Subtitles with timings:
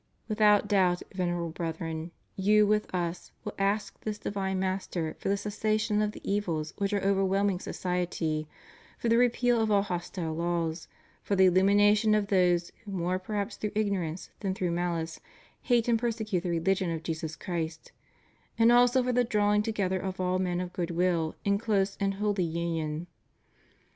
[0.27, 6.01] Without doubt, Venerable Brethren, you with Us will ask this divine Master for the cessation
[6.01, 8.47] of the evils which are overwhelming society,
[8.97, 10.73] for the repeal of all hostile law,
[11.21, 15.19] for the illumination of those who more perhaps through ignorance than through malice,
[15.61, 17.91] hate and per secute the religion of Jesus Christ;
[18.57, 22.15] and also for the drawing together of all men of good will in close and
[22.15, 23.05] holy union.